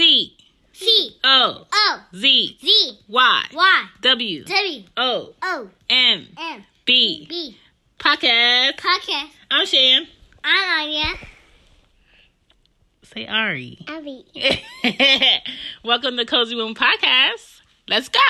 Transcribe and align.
C 0.00 0.34
C 0.72 1.18
O 1.22 1.66
O 1.70 2.00
Z 2.16 2.58
Z 2.58 2.98
Y 3.06 3.44
Y 3.52 3.84
W 4.00 4.44
W 4.44 4.84
O 4.96 5.34
O 5.42 5.70
M 5.90 6.26
M 6.38 6.64
B 6.86 7.26
B 7.28 7.58
podcast. 7.98 8.78
podcast. 8.78 9.28
I'm 9.50 9.66
Shan. 9.66 10.08
I'm 10.42 10.88
Aria. 10.88 11.04
Say 13.02 13.26
Ari. 13.26 13.84
Abby. 13.88 14.24
Welcome 15.84 16.16
to 16.16 16.24
Cozy 16.24 16.56
Womb 16.56 16.74
Podcast. 16.74 17.60
Let's 17.86 18.08
go. 18.08 18.20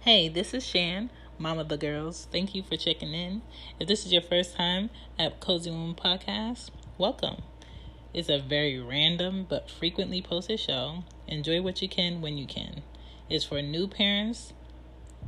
Hey, 0.00 0.30
this 0.30 0.54
is 0.54 0.66
Shan, 0.66 1.10
mom 1.38 1.58
of 1.58 1.68
the 1.68 1.76
girls. 1.76 2.28
Thank 2.32 2.54
you 2.54 2.62
for 2.62 2.78
checking 2.78 3.12
in. 3.12 3.42
If 3.78 3.88
this 3.88 4.06
is 4.06 4.12
your 4.14 4.22
first 4.22 4.56
time 4.56 4.88
at 5.18 5.38
Cozy 5.40 5.70
Womb 5.70 5.96
Podcast, 5.96 6.70
welcome. 6.96 7.42
It's 8.14 8.28
a 8.28 8.38
very 8.38 8.78
random 8.78 9.44
but 9.48 9.68
frequently 9.68 10.22
posted 10.22 10.60
show. 10.60 11.02
Enjoy 11.26 11.60
what 11.60 11.82
you 11.82 11.88
can 11.88 12.20
when 12.20 12.38
you 12.38 12.46
can. 12.46 12.84
It's 13.28 13.44
for 13.44 13.60
new 13.60 13.88
parents. 13.88 14.52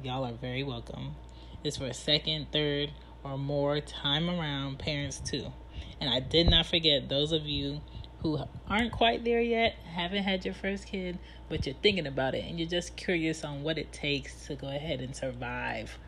Y'all 0.04 0.24
are 0.24 0.34
very 0.34 0.62
welcome. 0.62 1.16
It's 1.64 1.78
for 1.78 1.92
second, 1.92 2.52
third, 2.52 2.92
or 3.24 3.36
more 3.38 3.80
time 3.80 4.30
around 4.30 4.78
parents 4.78 5.18
too. 5.18 5.52
And 6.00 6.08
I 6.08 6.20
did 6.20 6.48
not 6.48 6.66
forget 6.66 7.08
those 7.08 7.32
of 7.32 7.44
you 7.44 7.80
who 8.20 8.38
aren't 8.68 8.92
quite 8.92 9.24
there 9.24 9.40
yet, 9.40 9.74
haven't 9.92 10.22
had 10.22 10.44
your 10.44 10.54
first 10.54 10.86
kid, 10.86 11.18
but 11.48 11.66
you're 11.66 11.74
thinking 11.82 12.06
about 12.06 12.36
it 12.36 12.44
and 12.44 12.56
you're 12.56 12.68
just 12.68 12.94
curious 12.94 13.42
on 13.42 13.64
what 13.64 13.78
it 13.78 13.92
takes 13.92 14.46
to 14.46 14.54
go 14.54 14.68
ahead 14.68 15.00
and 15.00 15.16
survive 15.16 15.98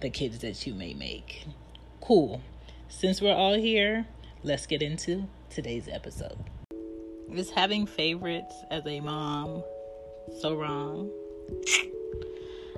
the 0.00 0.10
kids 0.10 0.40
that 0.40 0.66
you 0.66 0.74
may 0.74 0.94
make. 0.94 1.46
Cool. 2.00 2.42
Since 2.88 3.22
we're 3.22 3.32
all 3.32 3.54
here, 3.54 4.08
let's 4.42 4.66
get 4.66 4.82
into 4.82 5.28
today's 5.54 5.88
episode. 5.88 6.36
Is 7.30 7.48
having 7.50 7.86
favorites 7.86 8.54
as 8.70 8.84
a 8.86 8.98
mom 9.00 9.62
so 10.40 10.54
wrong? 10.54 11.10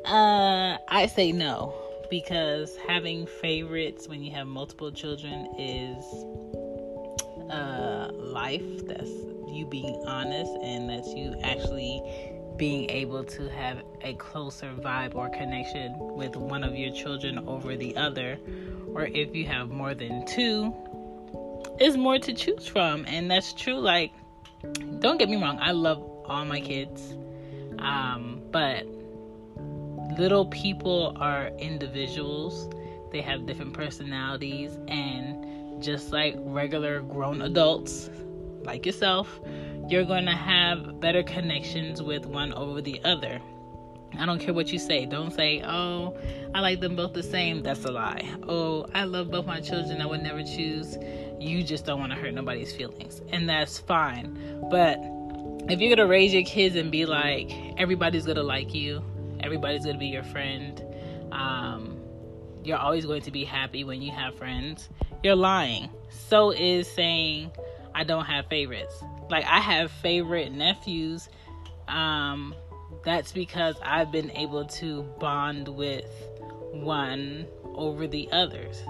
Uh, 0.05 0.77
I 0.89 1.07
say 1.07 1.33
no 1.33 1.75
because 2.11 2.77
having 2.87 3.27
favorites 3.27 4.09
when 4.09 4.23
you 4.23 4.31
have 4.33 4.47
multiple 4.47 4.93
children 4.93 5.49
is 5.59 6.05
uh 7.51 8.11
life 8.13 8.87
that's 8.87 9.11
you 9.49 9.67
being 9.69 10.03
honest 10.07 10.53
and 10.63 10.89
that's 10.89 11.13
you 11.15 11.35
actually 11.43 12.03
being 12.57 12.89
able 12.91 13.25
to 13.25 13.49
have 13.49 13.83
a 14.03 14.15
closer 14.15 14.73
vibe 14.75 15.15
or 15.15 15.29
connection 15.29 15.95
with 15.99 16.37
one 16.37 16.63
of 16.63 16.75
your 16.75 16.93
children 16.93 17.39
over 17.49 17.77
the 17.77 17.97
other 17.97 18.39
or 18.95 19.07
if 19.07 19.35
you 19.35 19.45
have 19.45 19.69
more 19.71 19.95
than 19.95 20.25
two 20.27 20.75
is 21.81 21.97
more 21.97 22.19
to 22.19 22.33
choose 22.33 22.67
from 22.67 23.05
and 23.07 23.31
that's 23.31 23.53
true 23.53 23.79
like 23.79 24.13
don't 25.01 25.19
get 25.19 25.29
me 25.29 25.37
wrong 25.37 25.59
i 25.61 25.71
love 25.71 25.99
all 26.25 26.45
my 26.45 26.61
kids 26.61 27.15
um 27.79 28.41
but 28.51 28.87
little 30.19 30.47
people 30.47 31.17
are 31.21 31.49
individuals 31.59 32.69
they 33.13 33.21
have 33.21 33.47
different 33.47 33.73
personalities 33.73 34.79
and 34.89 35.83
just 35.83 36.13
like 36.13 36.35
regular 36.39 37.01
grown 37.03 37.43
adults 37.43 38.11
like 38.63 38.87
yourself 38.87 39.41
you're 39.89 40.05
going 40.05 40.25
to 40.25 40.33
have 40.33 40.99
better 40.99 41.23
connections 41.23 42.03
with 42.03 42.27
one 42.27 42.53
over 42.55 42.81
the 42.81 43.01
other 43.05 43.41
I 44.19 44.25
don't 44.25 44.39
care 44.39 44.55
what 44.55 44.73
you 44.73 44.79
say. 44.79 45.05
Don't 45.05 45.33
say, 45.33 45.63
oh, 45.63 46.17
I 46.55 46.61
like 46.61 46.81
them 46.81 46.97
both 46.97 47.13
the 47.13 47.23
same. 47.23 47.63
That's 47.63 47.85
a 47.85 47.93
lie. 47.93 48.27
Oh, 48.49 48.87
I 48.95 49.05
love 49.05 49.31
both 49.31 49.47
my 49.47 49.61
children. 49.61 50.01
I 50.01 50.07
would 50.07 50.23
never 50.23 50.43
choose. 50.43 50.97
You 51.39 51.63
just 51.63 51.85
don't 51.85 52.01
want 52.01 52.13
to 52.13 52.19
hurt 52.19 52.33
nobody's 52.35 52.73
feelings. 52.73 53.21
And 53.31 53.49
that's 53.49 53.79
fine. 53.79 54.61
But 54.71 54.99
if 55.69 55.81
you're 55.81 55.89
to 55.97 56.07
raise 56.07 56.33
your 56.33 56.45
kids 56.45 56.77
and 56.77 56.91
be 56.91 57.07
like, 57.07 57.53
everybody's 57.77 58.25
to 58.37 58.43
like 58.43 58.75
you, 58.75 59.03
everybody's 59.41 59.85
to 59.85 59.95
be 59.95 60.07
your 60.07 60.23
friend, 60.23 60.83
um, 61.33 62.01
you're 62.65 62.79
always 62.79 63.07
going 63.07 63.23
to 63.23 63.31
be 63.31 63.45
happy 63.45 63.85
when 63.85 64.03
you 64.03 64.11
have 64.13 64.37
friends, 64.37 64.89
you're 65.23 65.37
lying. 65.37 65.89
So 66.09 66.51
is 66.51 66.91
saying, 66.91 67.51
I 67.95 68.05
don't 68.05 68.25
have 68.25 68.47
favorites. 68.47 68.95
Like, 69.31 69.45
I 69.45 69.61
have 69.61 69.91
favorite 69.91 70.53
nephews. 70.53 71.29
Um, 71.89 72.55
that's 73.05 73.33
because 73.33 73.77
I've 73.83 74.11
been 74.11 74.31
able 74.33 74.67
to 74.67 75.03
bond 75.21 75.69
with 75.69 76.07
one 76.73 77.47
over 77.75 78.07
the 78.07 78.29
others. 78.33 78.83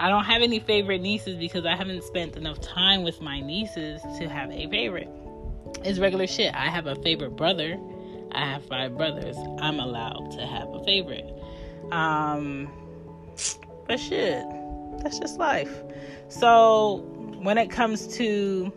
I 0.00 0.08
don't 0.08 0.24
have 0.24 0.42
any 0.42 0.60
favorite 0.60 1.00
nieces 1.00 1.36
because 1.36 1.66
I 1.66 1.74
haven't 1.74 2.04
spent 2.04 2.36
enough 2.36 2.60
time 2.60 3.02
with 3.02 3.20
my 3.20 3.40
nieces 3.40 4.00
to 4.18 4.28
have 4.28 4.50
a 4.50 4.68
favorite. 4.68 5.08
It's 5.84 5.98
regular 5.98 6.26
shit. 6.26 6.54
I 6.54 6.68
have 6.68 6.86
a 6.86 6.94
favorite 6.96 7.36
brother. 7.36 7.78
I 8.32 8.44
have 8.44 8.64
five 8.66 8.96
brothers. 8.96 9.36
I'm 9.60 9.80
allowed 9.80 10.30
to 10.32 10.46
have 10.46 10.68
a 10.68 10.84
favorite. 10.84 11.28
Um, 11.90 12.70
but 13.88 13.98
shit, 13.98 14.44
that's 15.02 15.18
just 15.18 15.38
life. 15.38 15.82
So 16.28 17.04
when 17.40 17.58
it 17.58 17.68
comes 17.68 18.06
to 18.18 18.72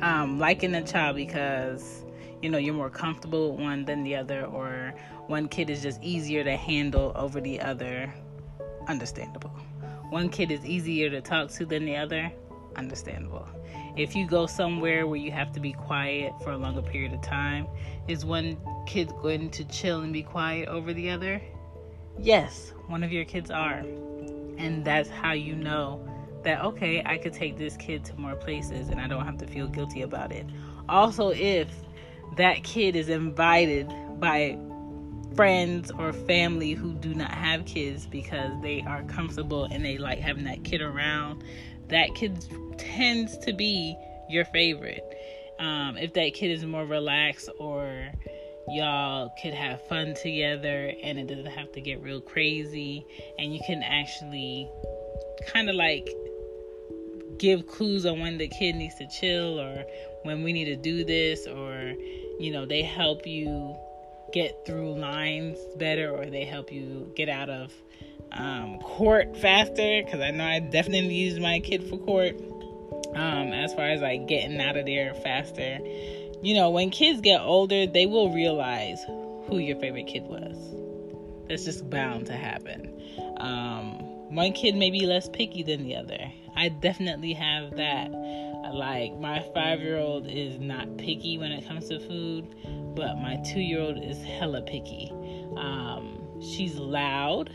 um, 0.00 0.38
liking 0.38 0.74
a 0.74 0.82
child 0.82 1.16
because 1.16 2.04
you 2.42 2.48
know 2.48 2.58
you're 2.58 2.74
more 2.74 2.90
comfortable 2.90 3.52
with 3.52 3.60
one 3.60 3.84
than 3.84 4.02
the 4.02 4.16
other 4.16 4.46
or 4.46 4.94
one 5.26 5.46
kid 5.46 5.68
is 5.68 5.82
just 5.82 6.02
easier 6.02 6.42
to 6.42 6.56
handle 6.56 7.12
over 7.14 7.40
the 7.40 7.60
other 7.60 8.12
understandable 8.88 9.52
one 10.10 10.28
kid 10.28 10.50
is 10.50 10.64
easier 10.64 11.08
to 11.10 11.20
talk 11.20 11.50
to 11.52 11.64
than 11.64 11.84
the 11.84 11.96
other. 11.96 12.30
Understandable. 12.76 13.48
If 13.96 14.14
you 14.14 14.26
go 14.26 14.46
somewhere 14.46 15.06
where 15.06 15.18
you 15.18 15.32
have 15.32 15.52
to 15.52 15.60
be 15.60 15.72
quiet 15.72 16.32
for 16.42 16.52
a 16.52 16.56
longer 16.56 16.82
period 16.82 17.12
of 17.12 17.22
time 17.22 17.66
is 18.06 18.24
one 18.24 18.56
kid 18.86 19.12
going 19.22 19.50
to 19.50 19.64
chill 19.64 20.00
and 20.00 20.12
be 20.12 20.22
quiet 20.22 20.68
over 20.68 20.92
the 20.92 21.10
other? 21.10 21.42
Yes 22.18 22.72
one 22.90 23.04
of 23.04 23.12
your 23.12 23.24
kids 23.24 23.50
are. 23.50 23.84
And 24.58 24.84
that's 24.84 25.08
how 25.08 25.32
you 25.32 25.54
know 25.54 26.06
that 26.42 26.64
okay 26.64 27.02
i 27.04 27.18
could 27.18 27.34
take 27.34 27.58
this 27.58 27.76
kid 27.76 28.02
to 28.02 28.16
more 28.16 28.34
places 28.34 28.88
and 28.88 28.98
i 28.98 29.06
don't 29.06 29.26
have 29.26 29.36
to 29.36 29.46
feel 29.46 29.68
guilty 29.68 30.02
about 30.02 30.32
it. 30.32 30.46
Also 30.88 31.30
if 31.30 31.68
that 32.36 32.62
kid 32.64 32.96
is 32.96 33.08
invited 33.08 33.92
by 34.18 34.58
friends 35.34 35.90
or 35.98 36.12
family 36.12 36.72
who 36.72 36.92
do 36.94 37.14
not 37.14 37.30
have 37.30 37.64
kids 37.64 38.06
because 38.06 38.50
they 38.62 38.82
are 38.86 39.02
comfortable 39.04 39.64
and 39.64 39.84
they 39.84 39.98
like 39.98 40.18
having 40.18 40.44
that 40.44 40.64
kid 40.64 40.80
around, 40.80 41.42
that 41.88 42.14
kid 42.14 42.44
tends 42.78 43.38
to 43.38 43.52
be 43.52 43.96
your 44.28 44.44
favorite. 44.46 45.04
Um, 45.58 45.96
if 45.96 46.14
that 46.14 46.34
kid 46.34 46.50
is 46.50 46.64
more 46.64 46.86
relaxed 46.86 47.48
or 47.58 48.10
y'all 48.68 49.32
could 49.42 49.54
have 49.54 49.86
fun 49.88 50.14
together 50.14 50.92
and 51.02 51.18
it 51.18 51.26
doesn't 51.26 51.46
have 51.46 51.72
to 51.72 51.80
get 51.80 52.02
real 52.02 52.20
crazy 52.20 53.04
and 53.38 53.52
you 53.52 53.60
can 53.66 53.82
actually 53.82 54.70
kind 55.48 55.68
of 55.68 55.74
like 55.74 56.08
give 57.38 57.66
clues 57.66 58.04
on 58.06 58.20
when 58.20 58.38
the 58.38 58.48
kid 58.48 58.76
needs 58.76 58.94
to 58.96 59.08
chill 59.08 59.58
or 59.58 59.84
when 60.22 60.42
we 60.42 60.52
need 60.52 60.66
to 60.66 60.76
do 60.76 61.04
this 61.04 61.46
or 61.46 61.94
you 62.38 62.52
know 62.52 62.66
they 62.66 62.82
help 62.82 63.26
you 63.26 63.74
get 64.32 64.64
through 64.66 64.94
lines 64.94 65.58
better 65.76 66.10
or 66.10 66.26
they 66.26 66.44
help 66.44 66.72
you 66.72 67.10
get 67.16 67.28
out 67.28 67.48
of 67.50 67.72
um, 68.32 68.78
court 68.78 69.36
faster 69.36 70.02
because 70.04 70.20
i 70.20 70.30
know 70.30 70.44
i 70.44 70.58
definitely 70.60 71.14
used 71.14 71.40
my 71.40 71.58
kid 71.60 71.82
for 71.84 71.98
court 71.98 72.36
Um, 73.14 73.52
as 73.52 73.74
far 73.74 73.86
as 73.86 74.00
like 74.00 74.28
getting 74.28 74.60
out 74.60 74.76
of 74.76 74.86
there 74.86 75.14
faster, 75.14 75.80
you 76.42 76.54
know, 76.54 76.70
when 76.70 76.90
kids 76.90 77.20
get 77.20 77.40
older, 77.40 77.86
they 77.86 78.06
will 78.06 78.32
realize 78.32 79.02
who 79.48 79.58
your 79.58 79.76
favorite 79.80 80.06
kid 80.06 80.22
was. 80.24 80.56
That's 81.48 81.64
just 81.64 81.90
bound 81.90 82.26
to 82.26 82.34
happen. 82.34 82.88
Um, 83.38 83.94
one 84.32 84.52
kid 84.52 84.76
may 84.76 84.90
be 84.90 85.06
less 85.06 85.28
picky 85.28 85.64
than 85.64 85.82
the 85.82 85.96
other. 85.96 86.18
I 86.54 86.68
definitely 86.68 87.32
have 87.32 87.76
that. 87.78 88.12
Like, 88.72 89.18
my 89.18 89.40
five 89.54 89.80
year 89.80 89.98
old 89.98 90.26
is 90.26 90.58
not 90.58 90.96
picky 90.96 91.38
when 91.38 91.52
it 91.52 91.66
comes 91.66 91.88
to 91.88 92.00
food, 92.00 92.46
but 92.94 93.16
my 93.16 93.36
two 93.52 93.60
year 93.60 93.80
old 93.80 94.02
is 94.02 94.22
hella 94.22 94.62
picky. 94.62 95.10
Um, 95.56 96.20
she's 96.40 96.76
loud. 96.76 97.50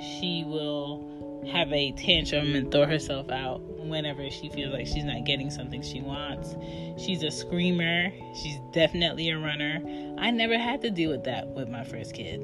She 0.00 0.44
will 0.46 1.10
have 1.50 1.72
a 1.72 1.92
tantrum 1.92 2.54
and 2.54 2.70
throw 2.70 2.86
herself 2.86 3.30
out 3.30 3.60
whenever 3.78 4.28
she 4.30 4.48
feels 4.50 4.72
like 4.72 4.86
she's 4.86 5.04
not 5.04 5.24
getting 5.24 5.50
something 5.50 5.82
she 5.82 6.00
wants. 6.00 6.54
She's 7.02 7.22
a 7.22 7.30
screamer. 7.30 8.12
She's 8.34 8.58
definitely 8.72 9.30
a 9.30 9.38
runner. 9.38 9.80
I 10.18 10.30
never 10.30 10.58
had 10.58 10.82
to 10.82 10.90
deal 10.90 11.10
with 11.10 11.24
that 11.24 11.48
with 11.48 11.68
my 11.68 11.84
first 11.84 12.14
kid. 12.14 12.40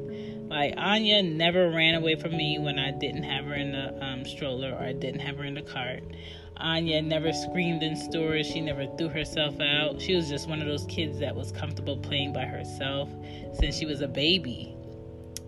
Like 0.48 0.74
Anya 0.76 1.22
never 1.22 1.70
ran 1.70 1.94
away 1.94 2.14
from 2.14 2.36
me 2.36 2.58
when 2.58 2.78
I 2.78 2.92
didn't 2.92 3.24
have 3.24 3.44
her 3.46 3.54
in 3.54 3.72
the 3.72 4.04
um, 4.04 4.24
stroller 4.24 4.72
or 4.72 4.82
I 4.82 4.92
didn't 4.92 5.20
have 5.20 5.36
her 5.38 5.44
in 5.44 5.54
the 5.54 5.62
cart. 5.62 6.04
Anya 6.58 7.02
never 7.02 7.32
screamed 7.32 7.82
in 7.82 7.96
stores. 7.96 8.46
She 8.46 8.60
never 8.60 8.86
threw 8.96 9.08
herself 9.08 9.60
out. 9.60 10.00
She 10.00 10.14
was 10.14 10.28
just 10.28 10.48
one 10.48 10.60
of 10.60 10.66
those 10.66 10.86
kids 10.86 11.18
that 11.18 11.34
was 11.34 11.52
comfortable 11.52 11.98
playing 11.98 12.32
by 12.32 12.44
herself 12.44 13.10
since 13.58 13.76
she 13.76 13.86
was 13.86 14.00
a 14.00 14.08
baby. 14.08 14.74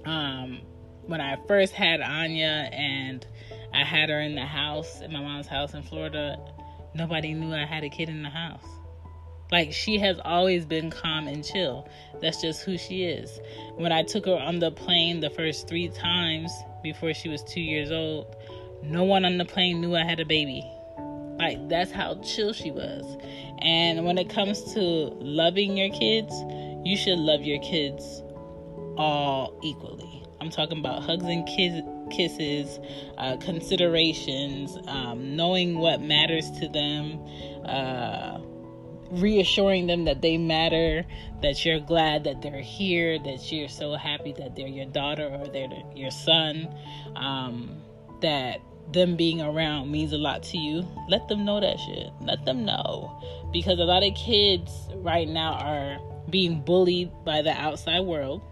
Um, 0.05 0.61
when 1.07 1.21
I 1.21 1.37
first 1.47 1.73
had 1.73 2.01
Anya 2.01 2.69
and 2.73 3.27
I 3.73 3.85
had 3.85 4.11
her 4.11 4.21
in 4.21 4.35
the 4.35 4.47
house, 4.47 5.01
in 5.01 5.13
my 5.13 5.21
mom's 5.21 5.47
house 5.47 5.75
in 5.75 5.83
Florida, 5.83 6.39
nobody 6.95 7.35
knew 7.35 7.55
I 7.55 7.65
had 7.65 7.85
a 7.85 7.89
kid 7.89 8.09
in 8.09 8.23
the 8.23 8.31
house. 8.31 8.65
Like 9.51 9.73
she 9.73 9.99
has 9.99 10.19
always 10.25 10.67
been 10.67 10.91
calm 10.91 11.27
and 11.27 11.45
chill. 11.45 11.89
That's 12.21 12.41
just 12.41 12.63
who 12.63 12.77
she 12.77 13.05
is. 13.05 13.41
When 13.77 13.93
I 13.93 14.03
took 14.03 14.27
her 14.27 14.37
on 14.37 14.59
the 14.59 14.71
plane 14.71 15.21
the 15.21 15.31
first 15.31 15.69
three 15.69 15.89
times 15.89 16.53
before 16.83 17.15
she 17.15 17.29
was 17.29 17.43
two 17.43 17.61
years 17.61 17.91
old, 17.91 18.37
no 18.83 19.05
one 19.05 19.25
on 19.25 19.39
the 19.39 19.45
plane 19.45 19.81
knew 19.81 19.97
I 19.97 20.05
had 20.05 20.21
a 20.21 20.27
baby. 20.27 20.65
Like 21.39 21.69
that's 21.69 21.93
how 21.93 22.21
chill 22.23 22.53
she 22.53 22.71
was. 22.71 23.05
And 23.61 24.05
when 24.05 24.19
it 24.19 24.29
comes 24.29 24.75
to 24.75 24.81
loving 24.81 25.77
your 25.77 25.91
kids, 25.91 26.33
you 26.85 26.97
should 26.97 27.19
love 27.19 27.43
your 27.43 27.61
kids 27.61 28.23
all 28.97 29.59
equally. 29.63 30.25
I'm 30.41 30.51
talking 30.51 30.79
about 30.79 31.03
hugs 31.03 31.25
and 31.25 31.47
kiss, 31.47 31.83
kisses, 32.11 32.79
uh, 33.19 33.37
considerations, 33.39 34.77
um, 34.87 35.37
knowing 35.37 35.79
what 35.79 36.01
matters 36.01 36.51
to 36.61 36.69
them, 36.69 37.21
uh, 37.65 38.39
reassuring 39.11 39.87
them 39.87 40.05
that 40.05 40.23
they 40.23 40.37
matter, 40.37 41.05
that 41.43 41.65
you're 41.65 41.81
glad 41.81 42.25
that 42.25 42.43
they're 42.43 42.61
here, 42.61 43.19
that 43.19 43.51
you're 43.51 43.69
so 43.69 43.95
happy 43.95 44.33
that 44.39 44.57
they're 44.57 44.69
your 44.69 44.87
daughter 44.87 45.27
or 45.27 45.47
they're 45.49 45.69
your 45.95 46.11
son, 46.11 46.69
um, 47.17 47.81
that 48.21 48.61
them 48.93 49.17
being 49.17 49.41
around 49.41 49.91
means 49.91 50.13
a 50.13 50.19
lot 50.19 50.43
to 50.43 50.59
you. 50.59 50.87
Let 51.09 51.29
them 51.29 51.45
know 51.45 51.61
that 51.61 51.79
shit. 51.79 52.11
Let 52.21 52.45
them 52.45 52.65
know. 52.65 53.21
Because 53.53 53.79
a 53.79 53.85
lot 53.85 54.03
of 54.03 54.15
kids 54.15 54.73
right 54.97 55.29
now 55.29 55.55
are 55.55 55.99
being 56.31 56.61
bullied 56.63 57.11
by 57.25 57.43
the 57.43 57.53
outside 57.53 58.01
world 58.01 58.43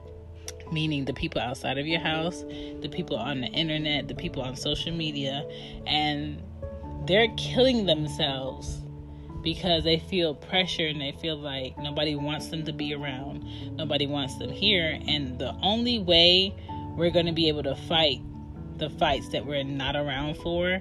meaning 0.73 1.05
the 1.05 1.13
people 1.13 1.41
outside 1.41 1.79
of 1.79 1.87
your 1.87 2.01
house, 2.01 2.43
the 2.81 2.89
people 2.91 3.17
on 3.17 3.41
the 3.41 3.47
internet, 3.49 4.09
the 4.09 4.15
people 4.15 4.43
on 4.43 4.57
social 4.57 4.93
media, 4.93 5.47
and 5.87 6.43
they're 7.07 7.29
killing 7.37 7.87
themselves 7.87 8.83
because 9.47 9.85
they 9.85 10.01
feel 10.01 10.35
pressure 10.35 10.89
and 10.89 11.01
they 11.01 11.13
feel 11.13 11.37
like 11.37 11.79
nobody 11.79 12.17
wants 12.17 12.49
them 12.49 12.65
to 12.65 12.73
be 12.73 12.93
around, 12.93 13.45
nobody 13.77 14.05
wants 14.05 14.37
them 14.39 14.51
here, 14.51 14.99
and 15.07 15.39
the 15.39 15.55
only 15.63 16.01
way 16.01 16.53
we're 16.97 17.13
going 17.13 17.27
to 17.27 17.33
be 17.33 17.47
able 17.47 17.63
to 17.63 17.77
fight 17.77 18.21
the 18.79 18.91
fights 18.91 19.29
that 19.29 19.47
we're 19.47 19.63
not 19.63 19.95
around 19.95 20.37
for 20.39 20.81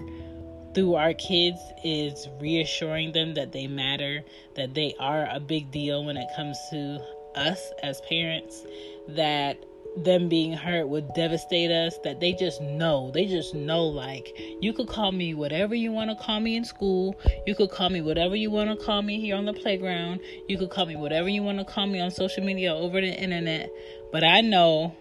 through 0.73 0.95
our 0.95 1.13
kids 1.13 1.59
is 1.83 2.27
reassuring 2.41 3.11
them 3.11 3.35
that 3.35 3.51
they 3.51 3.67
matter, 3.67 4.23
that 4.55 4.73
they 4.73 4.95
are 4.99 5.27
a 5.29 5.39
big 5.39 5.69
deal 5.69 6.03
when 6.03 6.17
it 6.17 6.27
comes 6.35 6.57
to 6.71 6.99
us 7.35 7.71
as 7.83 8.01
parents, 8.09 8.65
that 9.09 9.63
them 9.97 10.27
being 10.27 10.53
hurt 10.53 10.87
would 10.87 11.13
devastate 11.13 11.71
us 11.71 11.97
that 12.03 12.19
they 12.19 12.33
just 12.33 12.61
know. 12.61 13.11
They 13.13 13.25
just 13.25 13.53
know 13.53 13.85
like 13.85 14.35
you 14.61 14.73
could 14.73 14.87
call 14.87 15.11
me 15.11 15.33
whatever 15.33 15.75
you 15.75 15.91
want 15.91 16.09
to 16.09 16.15
call 16.15 16.39
me 16.39 16.57
in 16.57 16.65
school. 16.65 17.15
You 17.45 17.55
could 17.55 17.71
call 17.71 17.89
me 17.89 18.01
whatever 18.01 18.35
you 18.35 18.51
want 18.51 18.77
to 18.77 18.85
call 18.85 19.01
me 19.01 19.19
here 19.19 19.35
on 19.35 19.45
the 19.45 19.53
playground. 19.53 20.19
You 20.47 20.57
could 20.57 20.69
call 20.69 20.85
me 20.85 20.95
whatever 20.95 21.29
you 21.29 21.43
want 21.43 21.59
to 21.59 21.65
call 21.65 21.87
me 21.87 21.99
on 21.99 22.11
social 22.11 22.43
media 22.43 22.73
over 22.73 22.99
the 22.99 23.07
internet. 23.07 23.71
But 24.11 24.23
i 24.23 24.41
know 24.41 24.95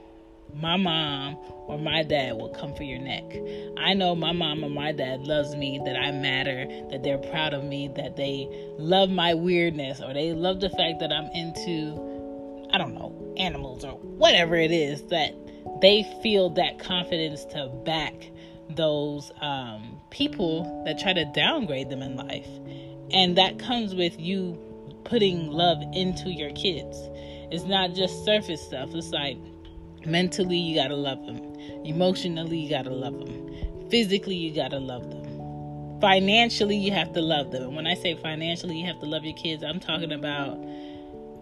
my 0.55 0.77
mom 0.77 1.37
or 1.67 1.79
my 1.79 2.03
dad 2.03 2.37
will 2.37 2.51
come 2.51 2.75
for 2.75 2.83
your 2.83 2.99
neck. 2.99 3.25
I 3.79 3.95
know 3.95 4.15
my 4.15 4.33
mom 4.33 4.63
or 4.63 4.71
my 4.71 4.93
dad 4.93 5.21
loves 5.21 5.57
me, 5.57 5.81
that 5.85 5.97
I 5.97 6.11
matter, 6.13 6.67
that 6.91 7.03
they're 7.03 7.19
proud 7.19 7.55
of 7.55 7.65
me, 7.65 7.89
that 7.97 8.17
they 8.17 8.49
love 8.79 9.11
my 9.11 9.35
weirdness, 9.35 10.01
or 10.01 10.13
they 10.13 10.33
love 10.33 10.61
the 10.61 10.71
fact 10.71 11.01
that 11.01 11.13
I'm 11.13 11.31
into 11.33 12.14
I 12.75 12.79
don't 12.79 12.95
know, 12.95 13.35
animals 13.37 13.85
or 13.85 13.93
whatever 13.93 14.57
it 14.57 14.73
is 14.73 15.03
that 15.05 15.33
they 15.81 16.03
feel 16.25 16.51
that 16.51 16.81
confidence 16.81 17.45
to 17.47 17.69
back 17.85 18.15
those 18.69 19.31
um, 19.41 20.01
people 20.11 20.83
that 20.85 20.99
try 20.99 21.13
to 21.13 21.25
downgrade 21.37 21.89
them 21.89 22.03
in 22.03 22.17
life. 22.17 22.49
And 23.13 23.39
that 23.39 23.61
comes 23.61 23.95
with 23.95 24.19
you 24.19 24.59
putting 25.05 25.53
love 25.53 25.79
into 25.93 26.31
your 26.31 26.51
kids. 26.51 26.99
It's 27.53 27.63
not 27.63 27.95
just 27.95 28.25
surface 28.25 28.61
stuff. 28.61 28.93
It's 28.93 29.11
like 29.11 29.39
mentally, 30.05 30.57
you 30.57 30.75
gotta 30.75 30.97
love 30.97 31.25
them, 31.27 31.39
emotionally, 31.85 32.59
you 32.59 32.71
gotta 32.71 32.91
love 32.91 33.21
them, 33.21 33.89
physically, 33.89 34.35
you 34.35 34.53
gotta 34.53 34.81
love 34.81 35.09
them. 35.11 36.01
Financially, 36.01 36.77
you 36.77 36.91
have 36.91 37.13
to 37.13 37.21
love 37.21 37.53
them. 37.53 37.63
And 37.63 37.77
when 37.77 37.87
I 37.87 37.95
say 37.95 38.17
financially, 38.17 38.81
you 38.81 38.87
have 38.87 38.99
to 38.99 39.07
love 39.07 39.25
your 39.25 39.37
kids, 39.37 39.63
I'm 39.63 39.79
talking 39.79 40.11
about 40.11 40.59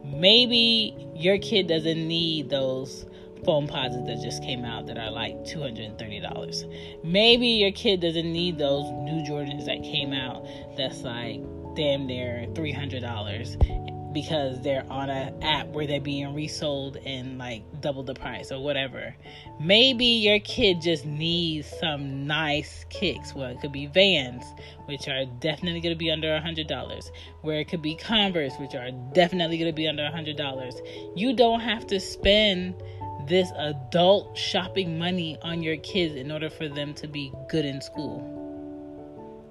maybe 0.04 0.96
your 1.14 1.38
kid 1.38 1.66
doesn't 1.68 2.08
need 2.08 2.50
those 2.50 3.06
foam 3.44 3.66
Foamposites 3.66 4.06
that 4.06 4.20
just 4.22 4.42
came 4.42 4.64
out 4.64 4.86
that 4.86 4.98
are 4.98 5.10
like 5.10 5.34
$230. 5.44 7.04
Maybe 7.04 7.48
your 7.48 7.72
kid 7.72 8.00
doesn't 8.00 8.32
need 8.32 8.58
those 8.58 8.84
new 9.02 9.22
Jordans 9.24 9.66
that 9.66 9.82
came 9.82 10.12
out 10.12 10.46
that's 10.76 11.02
like 11.02 11.40
damn 11.74 12.06
near 12.06 12.46
$300 12.52 14.01
because 14.12 14.60
they're 14.62 14.84
on 14.90 15.10
an 15.10 15.42
app 15.42 15.68
where 15.68 15.86
they're 15.86 16.00
being 16.00 16.34
resold 16.34 16.96
and 17.04 17.38
like 17.38 17.62
double 17.80 18.02
the 18.02 18.14
price 18.14 18.52
or 18.52 18.62
whatever. 18.62 19.14
Maybe 19.60 20.04
your 20.04 20.38
kid 20.40 20.80
just 20.82 21.04
needs 21.04 21.72
some 21.80 22.26
nice 22.26 22.84
kicks. 22.90 23.34
Well, 23.34 23.50
it 23.50 23.60
could 23.60 23.72
be 23.72 23.86
Vans, 23.86 24.44
which 24.86 25.08
are 25.08 25.24
definitely 25.40 25.80
going 25.80 25.94
to 25.94 25.98
be 25.98 26.10
under 26.10 26.34
a 26.34 26.40
hundred 26.40 26.66
dollars. 26.66 27.10
Where 27.42 27.60
it 27.60 27.68
could 27.68 27.82
be 27.82 27.94
Converse, 27.94 28.54
which 28.58 28.74
are 28.74 28.90
definitely 29.12 29.58
going 29.58 29.70
to 29.70 29.76
be 29.76 29.88
under 29.88 30.04
a 30.04 30.10
hundred 30.10 30.36
dollars. 30.36 30.74
You 31.14 31.34
don't 31.34 31.60
have 31.60 31.86
to 31.88 32.00
spend 32.00 32.74
this 33.26 33.52
adult 33.56 34.36
shopping 34.36 34.98
money 34.98 35.38
on 35.42 35.62
your 35.62 35.76
kids 35.78 36.16
in 36.16 36.30
order 36.30 36.50
for 36.50 36.68
them 36.68 36.92
to 36.94 37.06
be 37.06 37.32
good 37.48 37.64
in 37.64 37.80
school. 37.80 38.41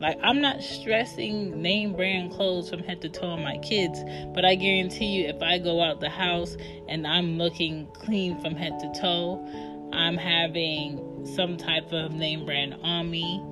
Like, 0.02 0.18
I'm 0.24 0.42
not 0.42 0.64
stressing 0.64 1.62
name 1.62 1.94
brand 1.94 2.32
clothes 2.32 2.72
from 2.72 2.80
head 2.80 3.02
to 3.02 3.10
toe 3.10 3.28
on 3.28 3.44
my 3.44 3.60
kids, 3.60 4.04
but 4.34 4.44
I 4.44 4.56
guarantee 4.56 5.06
you, 5.06 5.28
if 5.28 5.40
I 5.44 5.60
go 5.60 5.80
out 5.80 6.00
the 6.00 6.10
house 6.10 6.58
and 6.90 7.06
I'm 7.06 7.38
looking 7.38 7.88
clean 7.94 8.42
from 8.42 8.56
head 8.56 8.80
to 8.80 8.92
toe, 9.00 9.48
I'm 9.94 10.18
having 10.18 11.28
some 11.36 11.56
type 11.56 11.94
of 11.94 12.14
name 12.14 12.48
brand 12.48 12.74
on 12.82 13.12
me 13.12 13.44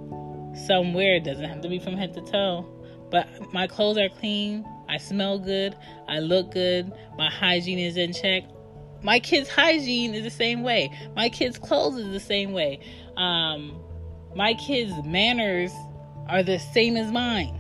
somewhere. 0.66 1.18
It 1.18 1.24
doesn't 1.24 1.46
have 1.46 1.62
to 1.62 1.70
be 1.70 1.78
from 1.78 1.96
head 1.96 2.16
to 2.16 2.22
toe, 2.22 2.66
but 3.12 3.28
my 3.54 3.68
clothes 3.68 4.00
are 4.00 4.10
clean. 4.10 4.66
I 4.90 4.98
smell 4.98 5.38
good. 5.38 5.78
I 6.08 6.18
look 6.18 6.52
good. 6.52 6.92
My 7.16 7.30
hygiene 7.30 7.78
is 7.78 7.96
in 7.96 8.12
check. 8.12 8.46
My 9.04 9.20
kids' 9.20 9.50
hygiene 9.50 10.16
is 10.16 10.24
the 10.24 10.32
same 10.32 10.64
way. 10.64 10.92
My 11.16 11.30
kids' 11.30 11.60
clothes 11.60 11.98
is 11.98 12.12
the 12.12 12.20
same 12.20 12.54
way. 12.54 12.80
Um, 13.18 13.80
my 14.36 14.56
kids' 14.56 14.94
manners 15.06 15.72
are 16.30 16.44
the 16.44 16.60
same 16.60 16.96
as 16.96 17.12
mine. 17.12 17.60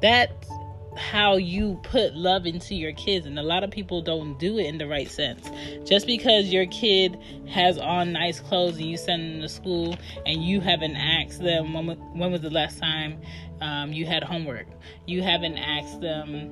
That's 0.00 0.48
how 0.96 1.36
you 1.36 1.78
put 1.82 2.14
love 2.14 2.46
into 2.46 2.74
your 2.74 2.92
kids 2.94 3.26
and 3.26 3.38
a 3.38 3.42
lot 3.42 3.62
of 3.62 3.70
people 3.70 4.00
don't 4.00 4.38
do 4.38 4.58
it 4.58 4.64
in 4.64 4.78
the 4.78 4.86
right 4.86 5.10
sense 5.10 5.50
just 5.86 6.06
because 6.06 6.46
your 6.46 6.64
kid 6.68 7.18
has 7.46 7.76
on 7.76 8.14
nice 8.14 8.40
clothes 8.40 8.78
and 8.78 8.86
you 8.86 8.96
send 8.96 9.34
them 9.34 9.40
to 9.42 9.48
school 9.48 9.94
and 10.24 10.42
you 10.42 10.58
haven't 10.58 10.96
asked 10.96 11.42
them 11.42 11.74
when, 11.74 11.98
when 12.18 12.32
was 12.32 12.40
the 12.40 12.48
last 12.48 12.78
time 12.78 13.20
um, 13.60 13.92
you 13.92 14.06
had 14.06 14.24
homework 14.24 14.66
you 15.04 15.22
haven't 15.22 15.58
asked 15.58 16.00
them 16.00 16.50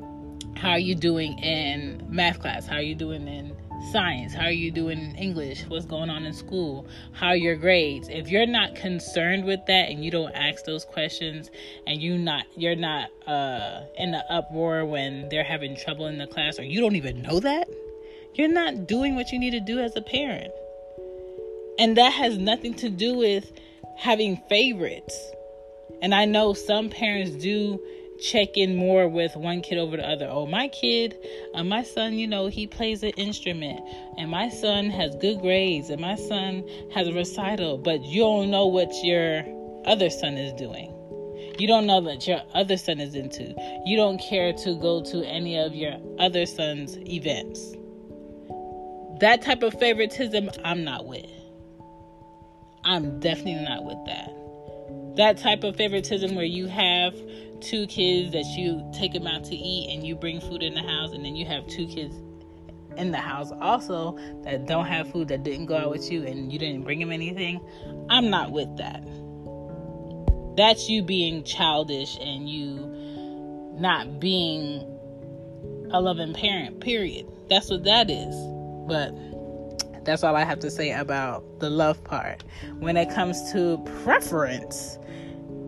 how 0.57 0.71
are 0.71 0.79
you 0.79 0.95
doing 0.95 1.39
in 1.41 2.05
math 2.09 2.41
class? 2.41 2.67
How 2.67 2.77
are 2.77 2.83
you 2.83 2.95
doing 2.95 3.27
in 3.29 3.55
science? 3.93 4.35
How 4.35 4.47
are 4.47 4.51
you 4.51 4.71
doing 4.71 4.99
in 4.99 5.15
English? 5.17 5.65
What's 5.69 5.87
going 5.87 6.11
on 6.11 6.25
in 6.25 6.33
school? 6.33 6.87
How 7.13 7.29
are 7.29 7.37
your 7.37 7.57
grades? 7.57 8.09
If 8.09 8.29
you're 8.29 8.47
not 8.47 8.75
concerned 8.75 9.45
with 9.45 9.61
that 9.67 9.91
and 9.91 10.05
you 10.05 10.11
don't 10.11 10.33
ask 10.33 10.65
those 10.65 10.85
questions 10.85 11.51
and 11.87 12.01
you 12.01 12.19
not 12.19 12.45
you're 12.57 12.77
not 12.77 13.11
uh 13.27 13.83
in 13.97 14.13
the 14.13 14.25
uproar 14.31 14.85
when 14.85 15.29
they're 15.29 15.45
having 15.45 15.77
trouble 15.77 16.07
in 16.07 16.19
the 16.19 16.27
class 16.27 16.59
or 16.59 16.63
you 16.63 16.81
don't 16.81 16.97
even 16.97 17.23
know 17.23 17.41
that, 17.41 17.69
you're 18.35 18.49
not 18.49 18.87
doing 18.87 19.15
what 19.15 19.33
you 19.33 19.39
need 19.39 19.53
to 19.53 19.61
do 19.61 19.79
as 19.79 19.97
a 19.97 20.03
parent. 20.03 20.53
And 21.79 21.97
that 21.97 22.13
has 22.13 22.39
nothing 22.39 22.75
to 22.75 22.89
do 22.89 23.17
with 23.17 23.53
having 23.97 24.37
favorites. 24.49 25.33
And 26.03 26.15
I 26.15 26.25
know 26.25 26.53
some 26.53 26.91
parents 26.91 27.33
do 27.37 27.81
check 28.25 28.57
in 28.57 28.75
more 28.75 29.07
with 29.07 29.37
one 29.37 29.61
kid 29.61 29.77
over 29.79 29.97
the 29.97 30.09
other. 30.09 30.27
Oh, 30.31 30.47
my 30.47 30.69
kid, 30.69 31.17
uh, 31.55 31.63
my 31.63 31.83
son, 31.83 32.15
you 32.15 32.27
know, 32.27 32.47
he 32.47 32.67
plays 32.67 33.03
an 33.03 33.11
instrument, 33.11 33.81
and 34.17 34.31
my 34.31 34.49
son 34.49 34.89
has 34.91 35.15
good 35.17 35.41
grades, 35.41 35.91
and 35.91 36.01
my 36.01 36.15
son 36.15 36.67
has 36.95 37.07
a 37.07 37.13
recital, 37.13 37.77
but 37.77 38.03
you 38.03 38.23
don't 38.23 38.51
know 38.51 38.67
what 38.67 38.91
your 39.03 39.45
other 39.85 40.09
son 40.09 40.39
is 40.39 40.53
doing. 40.55 40.91
You 41.59 41.69
don't 41.69 41.87
know 41.87 42.01
that 42.01 42.27
your 42.27 42.41
other 42.55 42.77
son 42.77 42.99
is 42.99 43.15
into. 43.15 43.55
You 43.85 43.97
don't 43.97 44.19
care 44.19 44.53
to 44.53 44.75
go 44.81 45.03
to 45.05 45.25
any 45.25 45.59
of 45.59 45.75
your 45.75 45.95
other 46.19 46.47
son's 46.47 46.97
events. 47.07 47.75
That 49.21 49.43
type 49.43 49.63
of 49.63 49.79
favoritism, 49.79 50.51
I'm 50.65 50.83
not 50.83 51.07
with. 51.07 51.31
I'm 52.85 53.21
definitely 53.21 53.65
not 53.65 53.85
with 53.85 53.99
that. 54.07 54.31
That 55.17 55.39
type 55.39 55.63
of 55.63 55.77
favoritism 55.77 56.35
where 56.35 56.45
you 56.45 56.67
have 56.67 57.15
two 57.65 57.87
kids 57.87 58.33
that 58.33 58.45
you 58.57 58.89
take 58.93 59.13
them 59.13 59.27
out 59.27 59.45
to 59.45 59.57
eat 59.57 59.95
and 59.95 60.07
you 60.07 60.15
bring 60.15 60.41
food 60.41 60.63
in 60.63 60.75
the 60.75 60.83
house, 60.83 61.13
and 61.13 61.25
then 61.25 61.35
you 61.35 61.47
have 61.47 61.67
two 61.67 61.87
kids 61.87 62.15
in 62.97 63.11
the 63.11 63.19
house 63.19 63.51
also 63.61 64.17
that 64.45 64.67
don't 64.67 64.87
have 64.87 65.11
food 65.11 65.29
that 65.29 65.43
didn't 65.43 65.67
go 65.67 65.77
out 65.77 65.91
with 65.91 66.13
you 66.13 66.25
and 66.25 66.53
you 66.53 66.59
didn't 66.59 66.83
bring 66.83 67.01
them 67.01 67.11
anything. 67.11 67.61
I'm 68.09 68.31
not 68.31 68.53
with 68.53 68.77
that. 68.77 69.03
That's 70.57 70.89
you 70.89 71.03
being 71.03 71.43
childish 71.43 72.17
and 72.21 72.49
you 72.49 72.77
not 73.77 74.21
being 74.21 74.83
a 75.91 76.01
loving 76.01 76.35
parent, 76.35 76.81
period. 76.81 77.27
That's 77.51 77.71
what 77.71 77.85
that 77.85 78.11
is. 78.11 78.35
But 78.87 79.13
that's 80.05 80.23
all 80.23 80.37
I 80.37 80.45
have 80.45 80.61
to 80.61 80.71
say 80.71 80.93
about 80.93 81.61
the 81.61 81.71
love 81.71 82.03
part. 82.05 82.45
When 82.79 82.97
it 82.97 83.11
comes 83.11 83.53
to 83.53 83.79
preference, 84.05 84.99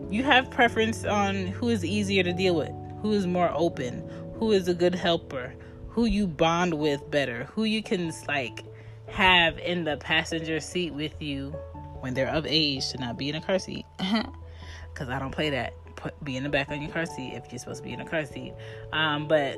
you 0.09 0.23
have 0.23 0.49
preference 0.49 1.05
on 1.05 1.47
who 1.47 1.69
is 1.69 1.83
easier 1.83 2.23
to 2.23 2.33
deal 2.33 2.55
with, 2.55 2.71
who 3.01 3.11
is 3.11 3.27
more 3.27 3.51
open, 3.53 4.07
who 4.35 4.51
is 4.51 4.67
a 4.67 4.73
good 4.73 4.95
helper, 4.95 5.53
who 5.89 6.05
you 6.05 6.27
bond 6.27 6.73
with 6.73 7.09
better, 7.11 7.45
who 7.45 7.63
you 7.63 7.83
can 7.83 8.13
like 8.27 8.63
have 9.07 9.57
in 9.59 9.83
the 9.83 9.97
passenger 9.97 10.59
seat 10.59 10.93
with 10.93 11.21
you 11.21 11.51
when 11.99 12.13
they're 12.13 12.29
of 12.29 12.45
age 12.47 12.89
to 12.89 12.97
not 12.97 13.17
be 13.17 13.29
in 13.29 13.35
a 13.35 13.41
car 13.41 13.59
seat. 13.59 13.85
Cause 14.93 15.09
I 15.09 15.19
don't 15.19 15.31
play 15.31 15.49
that. 15.51 15.73
Put 15.95 16.23
be 16.23 16.37
in 16.37 16.43
the 16.43 16.49
back 16.49 16.69
on 16.69 16.81
your 16.81 16.91
car 16.91 17.05
seat 17.05 17.33
if 17.33 17.51
you're 17.51 17.59
supposed 17.59 17.79
to 17.79 17.83
be 17.83 17.93
in 17.93 18.01
a 18.01 18.05
car 18.05 18.25
seat. 18.25 18.53
Um, 18.93 19.27
but 19.27 19.57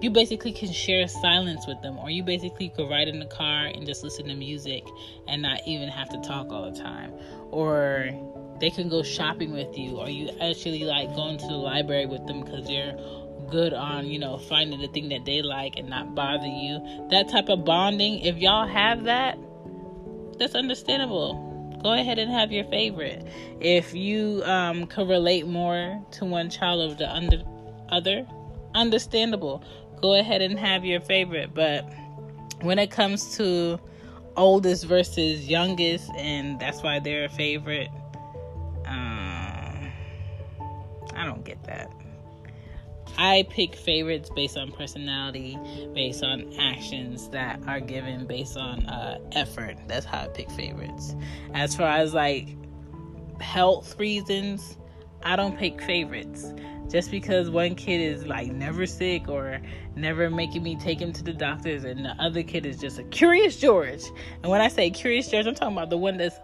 you 0.00 0.10
basically 0.10 0.52
can 0.52 0.72
share 0.72 1.06
silence 1.06 1.66
with 1.66 1.80
them, 1.82 1.98
or 1.98 2.10
you 2.10 2.22
basically 2.22 2.70
could 2.70 2.88
ride 2.90 3.08
in 3.08 3.18
the 3.20 3.26
car 3.26 3.66
and 3.66 3.86
just 3.86 4.02
listen 4.02 4.26
to 4.26 4.34
music 4.34 4.84
and 5.28 5.42
not 5.42 5.60
even 5.66 5.88
have 5.88 6.08
to 6.08 6.20
talk 6.22 6.50
all 6.50 6.70
the 6.70 6.78
time, 6.78 7.12
or 7.50 8.10
they 8.62 8.70
can 8.70 8.88
go 8.88 9.02
shopping 9.02 9.52
with 9.52 9.76
you. 9.76 9.98
Or 9.98 10.08
you 10.08 10.30
actually 10.40 10.84
like 10.84 11.14
going 11.16 11.36
to 11.36 11.46
the 11.46 11.56
library 11.56 12.06
with 12.06 12.24
them 12.28 12.42
because 12.44 12.70
you're 12.70 12.94
good 13.50 13.74
on 13.74 14.06
you 14.06 14.18
know 14.18 14.38
finding 14.38 14.80
the 14.80 14.88
thing 14.88 15.10
that 15.10 15.26
they 15.26 15.42
like 15.42 15.76
and 15.76 15.90
not 15.90 16.14
bother 16.14 16.46
you? 16.46 16.78
That 17.10 17.28
type 17.28 17.48
of 17.48 17.64
bonding 17.64 18.20
if 18.20 18.38
y'all 18.38 18.66
have 18.66 19.04
that 19.04 19.36
that's 20.38 20.54
understandable. 20.54 21.50
Go 21.82 21.92
ahead 21.94 22.20
and 22.20 22.30
have 22.30 22.52
your 22.52 22.64
favorite. 22.66 23.26
If 23.60 23.92
you 23.92 24.42
um, 24.44 24.86
can 24.86 25.08
relate 25.08 25.48
more 25.48 26.00
to 26.12 26.24
one 26.24 26.48
child 26.48 26.80
over 26.80 26.94
the 26.94 27.12
under, 27.12 27.42
other 27.88 28.24
understandable. 28.76 29.64
Go 30.00 30.14
ahead 30.14 30.40
and 30.40 30.56
have 30.56 30.84
your 30.84 31.00
favorite. 31.00 31.52
But 31.52 31.92
when 32.60 32.78
it 32.78 32.92
comes 32.92 33.36
to 33.38 33.80
oldest 34.36 34.84
versus 34.84 35.48
youngest 35.48 36.08
and 36.16 36.60
that's 36.60 36.82
why 36.84 37.00
they're 37.00 37.24
a 37.24 37.28
favorite 37.28 37.88
I 41.22 41.26
don't 41.26 41.44
get 41.44 41.62
that. 41.64 41.88
I 43.16 43.46
pick 43.48 43.76
favorites 43.76 44.28
based 44.34 44.56
on 44.56 44.72
personality, 44.72 45.56
based 45.94 46.24
on 46.24 46.52
actions 46.58 47.28
that 47.28 47.60
are 47.68 47.78
given, 47.78 48.26
based 48.26 48.56
on 48.56 48.86
uh, 48.86 49.20
effort. 49.32 49.76
That's 49.86 50.04
how 50.04 50.22
I 50.22 50.28
pick 50.28 50.50
favorites. 50.50 51.14
As 51.54 51.76
far 51.76 51.90
as 51.90 52.12
like 52.12 52.48
health 53.40 54.00
reasons, 54.00 54.76
I 55.22 55.36
don't 55.36 55.56
pick 55.56 55.80
favorites. 55.80 56.52
Just 56.90 57.12
because 57.12 57.48
one 57.48 57.76
kid 57.76 58.00
is 58.00 58.26
like 58.26 58.50
never 58.50 58.84
sick 58.84 59.28
or 59.28 59.60
never 59.94 60.28
making 60.28 60.64
me 60.64 60.74
take 60.74 61.00
him 61.00 61.12
to 61.12 61.22
the 61.22 61.32
doctors, 61.32 61.84
and 61.84 62.04
the 62.04 62.16
other 62.18 62.42
kid 62.42 62.66
is 62.66 62.78
just 62.78 62.98
a 62.98 63.04
curious 63.04 63.58
George. 63.58 64.02
And 64.42 64.50
when 64.50 64.60
I 64.60 64.68
say 64.68 64.90
curious 64.90 65.28
George, 65.28 65.46
I'm 65.46 65.54
talking 65.54 65.76
about 65.76 65.90
the 65.90 65.96
one 65.98 66.16
that's, 66.16 66.36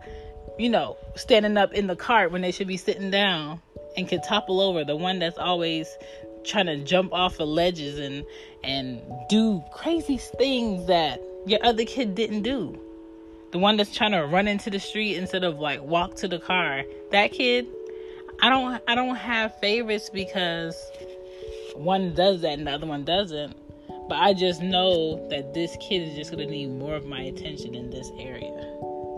you 0.56 0.68
know, 0.68 0.96
standing 1.16 1.56
up 1.56 1.72
in 1.72 1.88
the 1.88 1.96
cart 1.96 2.30
when 2.30 2.42
they 2.42 2.52
should 2.52 2.68
be 2.68 2.76
sitting 2.76 3.10
down 3.10 3.60
and 3.98 4.08
can 4.08 4.22
topple 4.22 4.60
over. 4.60 4.84
The 4.84 4.96
one 4.96 5.18
that's 5.18 5.38
always 5.38 5.98
trying 6.44 6.66
to 6.66 6.76
jump 6.78 7.12
off 7.12 7.40
of 7.40 7.48
ledges 7.48 7.98
and 7.98 8.24
and 8.62 9.02
do 9.28 9.62
crazy 9.72 10.16
things 10.16 10.86
that 10.86 11.20
your 11.46 11.58
other 11.64 11.84
kid 11.84 12.14
didn't 12.14 12.42
do. 12.42 12.78
The 13.50 13.58
one 13.58 13.76
that's 13.76 13.94
trying 13.94 14.12
to 14.12 14.24
run 14.26 14.46
into 14.46 14.70
the 14.70 14.78
street 14.78 15.16
instead 15.16 15.42
of 15.42 15.58
like 15.58 15.82
walk 15.82 16.14
to 16.16 16.28
the 16.28 16.38
car. 16.38 16.84
That 17.10 17.32
kid, 17.32 17.66
I 18.40 18.48
don't 18.48 18.80
I 18.86 18.94
don't 18.94 19.16
have 19.16 19.58
favorites 19.58 20.10
because 20.10 20.76
one 21.74 22.14
does 22.14 22.42
that 22.42 22.58
and 22.58 22.66
the 22.66 22.72
other 22.72 22.86
one 22.86 23.04
doesn't. 23.04 23.56
But 24.08 24.18
I 24.18 24.32
just 24.32 24.62
know 24.62 25.28
that 25.28 25.54
this 25.54 25.76
kid 25.80 26.08
is 26.08 26.16
just 26.16 26.30
gonna 26.30 26.46
need 26.46 26.68
more 26.68 26.94
of 26.94 27.04
my 27.04 27.22
attention 27.22 27.74
in 27.74 27.90
this 27.90 28.10
area. 28.18 28.54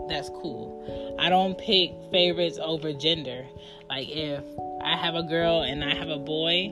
That's 0.09 0.29
cool. 0.29 1.15
I 1.19 1.29
don't 1.29 1.57
pick 1.57 1.91
favorites 2.11 2.59
over 2.61 2.91
gender. 2.93 3.45
Like 3.89 4.09
if 4.09 4.43
I 4.83 4.97
have 4.97 5.15
a 5.15 5.23
girl 5.23 5.61
and 5.61 5.83
I 5.83 5.95
have 5.95 6.09
a 6.09 6.17
boy, 6.17 6.67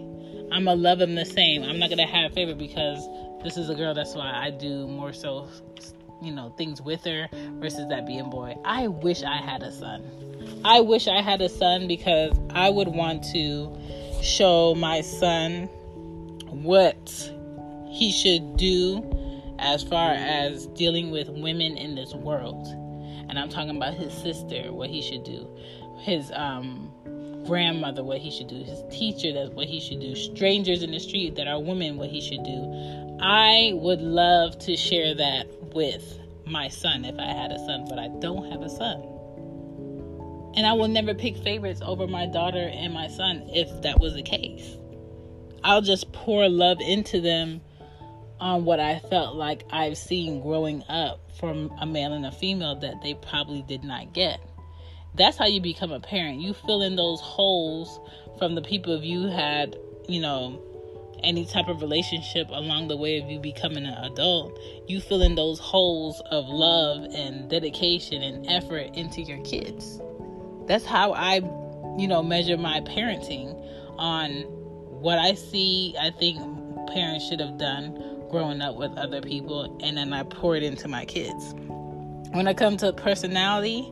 I'm 0.52 0.66
gonna 0.66 0.76
love 0.76 1.00
them 1.00 1.16
the 1.16 1.26
same. 1.26 1.64
I'm 1.64 1.80
not 1.80 1.90
gonna 1.90 2.08
have 2.08 2.32
a 2.32 2.34
favorite 2.34 2.58
because 2.58 3.08
this 3.44 3.58
is 3.58 3.70
a 3.70 3.76
girl. 3.76 3.94
That's 3.94 4.16
why 4.16 4.32
I 4.32 4.50
do 4.50 4.88
more 4.88 5.14
so, 5.14 5.48
you 6.22 6.32
know, 6.32 6.54
things 6.58 6.82
with 6.82 7.04
her 7.06 7.28
versus 7.60 7.88
that 7.90 8.06
being 8.06 8.30
boy. 8.30 8.56
I 8.66 8.88
wish 8.88 9.24
I 9.24 9.38
had 9.38 9.64
a 9.64 9.72
son. 9.72 10.04
I 10.66 10.82
wish 10.82 11.08
I 11.08 11.22
had 11.22 11.42
a 11.42 11.50
son 11.50 11.88
because 11.88 12.38
I 12.50 12.70
would 12.70 12.88
want 12.88 13.24
to 13.34 13.78
show 14.22 14.76
my 14.76 15.02
son 15.02 15.70
what 16.48 17.32
he 17.90 18.12
should 18.12 18.58
do 18.58 19.06
as 19.60 19.84
far 19.84 20.12
as 20.12 20.68
dealing 20.68 21.12
with 21.12 21.30
women 21.30 21.78
in 21.78 21.96
this 21.96 22.14
world. 22.14 22.68
And 23.30 23.38
I'm 23.38 23.50
talking 23.50 23.76
about 23.76 23.94
his 23.94 24.14
sister, 24.14 24.74
what 24.74 24.90
he 24.90 25.02
should 25.02 25.24
do. 25.24 25.48
His 26.00 26.32
um 26.34 26.92
grandmother 27.50 28.04
what 28.04 28.20
he 28.20 28.30
should 28.30 28.48
do, 28.48 28.64
his 28.64 28.84
teacher 28.92 29.34
that's 29.34 29.50
what 29.50 29.66
he 29.66 29.80
should 29.80 30.00
do, 30.00 30.16
strangers 30.16 30.84
in 30.84 30.92
the 30.92 31.00
street 31.00 31.36
that 31.36 31.48
are 31.48 31.60
women 31.60 31.98
what 31.98 32.08
he 32.08 32.22
should 32.22 32.44
do. 32.44 33.18
I 33.20 33.72
would 33.74 34.02
love 34.02 34.58
to 34.60 34.78
share 34.78 35.16
that 35.16 35.48
with 35.74 36.20
my 36.46 36.70
son 36.70 37.04
if 37.06 37.18
I 37.18 37.26
had 37.26 37.52
a 37.52 37.58
son, 37.66 37.86
but 37.90 37.98
I 37.98 38.08
don't 38.20 38.52
have 38.52 38.62
a 38.62 38.70
son. 38.70 39.02
And 40.56 40.66
I 40.66 40.74
will 40.74 40.88
never 40.88 41.16
pick 41.16 41.38
favorites 41.38 41.82
over 41.84 42.06
my 42.06 42.28
daughter 42.28 42.70
and 42.72 42.94
my 42.94 43.08
son 43.08 43.50
if 43.52 43.82
that 43.82 44.00
was 44.00 44.14
the 44.14 44.24
case. 44.24 44.78
I'll 45.64 45.82
just 45.82 46.12
pour 46.14 46.48
love 46.48 46.80
into 46.80 47.20
them 47.20 47.62
on 48.40 48.64
what 48.64 48.80
I 48.80 49.00
felt 49.00 49.36
like 49.36 49.66
I've 49.72 49.98
seen 49.98 50.42
growing 50.42 50.84
up 50.88 51.20
from 51.40 51.74
a 51.82 51.86
male 51.86 52.14
and 52.14 52.26
a 52.26 52.32
female 52.32 52.76
that 52.76 53.02
they 53.02 53.16
probably 53.16 53.64
did 53.64 53.84
not 53.84 54.14
get 54.14 54.40
that's 55.16 55.38
how 55.38 55.46
you 55.46 55.62
become 55.62 55.92
a 55.92 56.00
parent. 56.00 56.40
You 56.40 56.54
fill 56.54 56.82
in 56.82 56.96
those 56.96 57.22
holes 57.22 58.00
from 58.38 58.56
the 58.56 58.62
people 58.62 59.02
you 59.04 59.28
had, 59.28 59.76
you 60.08 60.22
know, 60.22 60.62
any 61.24 61.46
type 61.46 61.68
of 61.68 61.82
relationship 61.82 62.48
along 62.50 62.88
the 62.88 62.96
way 62.96 63.20
of 63.20 63.30
you 63.30 63.40
becoming 63.40 63.86
an 63.86 63.94
adult. 64.06 64.58
You 64.88 65.02
fill 65.02 65.22
in 65.22 65.36
those 65.36 65.60
holes 65.60 66.22
of 66.32 66.48
love 66.48 67.04
and 67.14 67.50
dedication 67.50 68.22
and 68.22 68.48
effort 68.48 68.96
into 68.96 69.22
your 69.22 69.42
kids. 69.44 70.00
That's 70.68 70.86
how 70.86 71.14
I, 71.14 71.36
you 71.98 72.08
know, 72.08 72.24
measure 72.24 72.58
my 72.58 72.82
parenting 72.82 73.56
on 73.98 74.44
what 75.02 75.18
I 75.18 75.34
see, 75.34 75.96
I 76.00 76.12
think 76.12 76.40
parents 76.88 77.28
should 77.28 77.40
have 77.40 77.58
done 77.58 78.20
growing 78.30 78.62
up 78.62 78.76
with 78.76 78.92
other 78.98 79.22
people, 79.22 79.78
and 79.82 79.98
then 79.98 80.14
I 80.14 80.24
pour 80.24 80.56
it 80.56 80.64
into 80.64 80.88
my 80.88 81.06
kids. 81.06 81.54
When 82.32 82.48
it 82.48 82.58
comes 82.58 82.82
to 82.82 82.94
personality, 82.94 83.92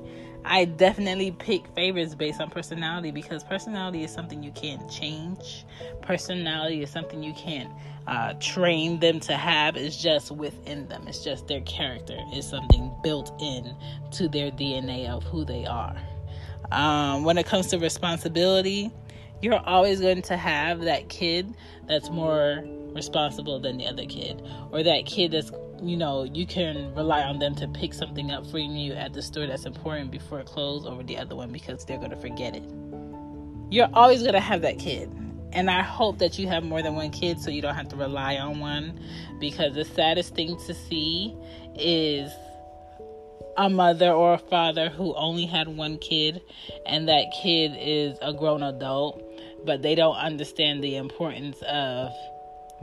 I 0.50 0.66
definitely 0.66 1.32
pick 1.32 1.68
favorites 1.76 2.16
based 2.16 2.40
on 2.40 2.50
personality 2.50 3.12
because 3.12 3.44
personality 3.44 4.04
is 4.04 4.12
something 4.12 4.42
you 4.42 4.52
can't 4.52 4.90
change. 4.90 5.66
Personality 6.02 6.82
is 6.82 6.90
something 6.90 7.22
you 7.22 7.34
can't 7.34 7.72
uh, 8.08 8.34
train 8.40 9.00
them 9.00 9.20
to 9.22 9.34
have. 9.36 9.76
It's 9.76 10.02
just 10.02 10.32
within 10.32 10.88
them. 10.88 11.06
It's 11.08 11.24
just 11.24 11.48
their 11.48 11.62
character. 11.62 12.18
It's 12.32 12.50
something 12.50 12.92
built 13.04 13.34
in 13.42 13.76
to 14.12 14.30
their 14.30 14.50
DNA 14.52 15.10
of 15.10 15.24
who 15.24 15.44
they 15.44 15.66
are. 15.66 15.96
Um, 16.72 17.24
when 17.24 17.38
it 17.38 17.46
comes 17.46 17.68
to 17.68 17.80
responsibility, 17.80 18.92
you're 19.42 19.60
always 19.66 20.00
going 20.02 20.22
to 20.24 20.38
have 20.38 20.82
that 20.82 21.10
kid 21.10 21.54
that's 21.88 22.10
more 22.10 22.64
responsible 22.94 23.60
than 23.60 23.78
the 23.78 23.86
other 23.86 24.06
kid, 24.06 24.42
or 24.72 24.82
that 24.84 25.06
kid 25.06 25.32
that's 25.32 25.52
you 25.82 25.98
know, 25.98 26.24
you 26.24 26.46
can 26.46 26.94
rely 26.96 27.22
on 27.22 27.40
them 27.40 27.56
to 27.56 27.68
pick 27.68 27.94
something 27.94 28.32
up 28.32 28.50
for 28.50 28.58
you 28.60 28.94
at 28.94 29.14
the 29.14 29.22
store 29.22 29.48
that's 29.48 29.66
important 29.66 30.12
before 30.12 30.40
it 30.40 30.48
closes 30.48 30.88
over 30.88 31.04
the 31.04 31.18
other 31.18 31.36
one 31.36 31.52
because 31.52 31.86
they're 31.86 31.98
going 31.98 32.12
to 32.12 32.18
forget 32.18 32.56
it. 32.56 32.64
You're 33.70 33.90
always 33.94 34.22
going 34.22 34.34
to 34.34 34.40
have 34.40 34.62
that 34.62 34.80
kid. 34.80 35.12
And 35.54 35.70
I 35.70 35.82
hope 35.82 36.20
that 36.20 36.38
you 36.38 36.48
have 36.48 36.64
more 36.64 36.82
than 36.82 36.96
one 36.96 37.10
kid 37.10 37.40
so 37.40 37.50
you 37.50 37.62
don't 37.62 37.76
have 37.76 37.88
to 37.90 37.96
rely 37.96 38.36
on 38.38 38.60
one 38.60 39.00
because 39.40 39.76
the 39.76 39.86
saddest 39.86 40.36
thing 40.36 40.58
to 40.68 40.74
see 40.74 41.36
is 41.76 42.32
a 43.58 43.70
mother 43.70 44.12
or 44.12 44.34
a 44.34 44.38
father 44.38 44.90
who 44.90 45.16
only 45.16 45.46
had 45.46 45.68
one 45.68 45.98
kid 45.98 46.42
and 46.86 47.08
that 47.10 47.26
kid 47.42 47.76
is 47.80 48.18
a 48.22 48.34
grown 48.34 48.62
adult, 48.62 49.24
but 49.66 49.82
they 49.82 49.96
don't 49.96 50.18
understand 50.18 50.84
the 50.84 50.96
importance 50.96 51.62
of 51.64 52.12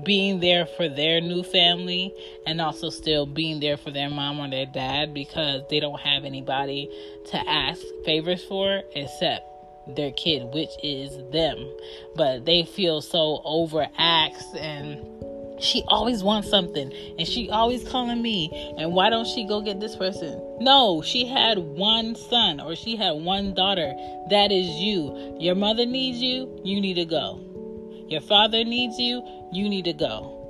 being 0.03 0.41
there 0.41 0.67
for 0.67 0.89
their 0.89 1.21
new 1.21 1.43
family 1.43 2.13
and 2.47 2.61
also 2.61 2.91
still 2.91 3.27
being 3.27 3.61
there 3.61 3.77
for 3.77 3.91
their 3.91 4.11
mom 4.11 4.41
or 4.41 4.51
their 4.51 4.67
dad 4.67 5.15
because 5.15 5.63
they 5.71 5.81
don't 5.81 6.01
have 6.01 6.25
anybody 6.25 6.91
to 7.27 7.37
ask 7.49 7.81
favors 8.05 8.43
for 8.45 8.83
except 8.95 9.47
their 9.87 10.13
kid, 10.13 10.53
which 10.53 10.71
is 10.83 11.17
them. 11.31 11.71
But 12.17 12.45
they 12.45 12.65
feel 12.65 13.03
so 13.03 13.43
overaxed 13.45 14.57
and 14.57 15.63
she 15.63 15.85
always 15.87 16.25
wants 16.25 16.51
something 16.51 16.93
and 17.17 17.29
she 17.29 17.49
always 17.51 17.89
calling 17.89 18.21
me. 18.21 18.75
And 18.77 18.93
why 18.95 19.11
don't 19.11 19.27
she 19.27 19.47
go 19.47 19.61
get 19.61 19.79
this 19.79 19.95
person? 19.95 20.41
No 20.61 21.03
she 21.03 21.27
had 21.27 21.59
one 21.59 22.17
son 22.17 22.61
or 22.61 22.75
she 22.75 22.97
had 22.97 23.13
one 23.13 23.55
daughter. 23.55 23.95
That 24.31 24.51
is 24.51 24.67
you. 24.67 25.37
Your 25.39 25.55
mother 25.55 25.87
needs 25.87 26.19
you. 26.19 26.61
You 26.65 26.81
need 26.81 26.95
to 26.95 27.05
go 27.05 27.54
your 28.09 28.21
father 28.21 28.65
needs 28.65 28.99
you, 28.99 29.23
you 29.53 29.69
need 29.69 29.85
to 29.87 29.93
go. 29.93 30.41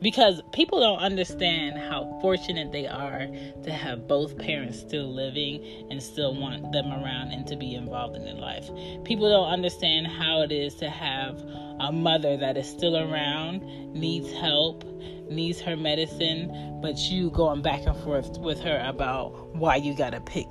Because 0.00 0.42
people 0.52 0.80
don't 0.80 0.98
understand 0.98 1.78
how 1.78 2.18
fortunate 2.20 2.72
they 2.72 2.88
are 2.88 3.28
to 3.62 3.70
have 3.70 4.08
both 4.08 4.36
parents 4.36 4.80
still 4.80 5.06
living 5.06 5.86
and 5.90 6.02
still 6.02 6.34
want 6.34 6.72
them 6.72 6.86
around 6.86 7.30
and 7.30 7.46
to 7.46 7.54
be 7.54 7.76
involved 7.76 8.16
in 8.16 8.24
their 8.24 8.34
life. 8.34 8.68
People 9.04 9.30
don't 9.30 9.52
understand 9.52 10.08
how 10.08 10.42
it 10.42 10.50
is 10.50 10.74
to 10.76 10.90
have 10.90 11.38
a 11.78 11.92
mother 11.92 12.36
that 12.36 12.56
is 12.56 12.68
still 12.68 12.96
around, 12.96 13.60
needs 13.94 14.32
help, 14.32 14.82
needs 15.30 15.60
her 15.60 15.76
medicine, 15.76 16.80
but 16.82 16.98
you 16.98 17.30
going 17.30 17.62
back 17.62 17.86
and 17.86 17.96
forth 17.98 18.38
with 18.38 18.60
her 18.60 18.82
about 18.84 19.54
why 19.54 19.76
you 19.76 19.94
got 19.94 20.10
to 20.10 20.20
pick 20.20 20.48